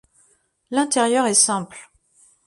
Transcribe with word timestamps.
L’intérieur 0.71 1.27
est 1.27 1.35
simple. 1.35 1.91